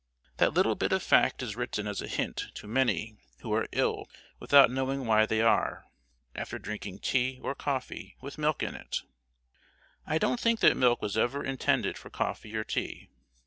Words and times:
That 0.37 0.55
little 0.55 0.73
bit 0.73 0.91
of 0.93 1.03
fact 1.03 1.43
is 1.43 1.55
written 1.55 1.85
as 1.85 2.01
a 2.01 2.07
hint 2.07 2.47
to 2.55 2.65
many 2.67 3.17
who 3.41 3.53
are 3.53 3.67
ill 3.71 4.09
without 4.39 4.71
knowing 4.71 5.05
why 5.05 5.27
they 5.27 5.41
are, 5.43 5.85
after 6.33 6.57
drinking 6.57 7.01
tea, 7.01 7.37
or 7.43 7.53
coffee, 7.53 8.17
with 8.19 8.39
milk 8.39 8.63
in 8.63 8.73
it. 8.73 9.03
I 10.07 10.17
don't 10.17 10.39
think 10.39 10.59
that 10.61 10.75
milk 10.75 11.03
was 11.03 11.17
ever 11.19 11.43
intended 11.43 11.99
for 11.99 12.09
coffee 12.09 12.55
or 12.55 12.63
tea. 12.63 13.11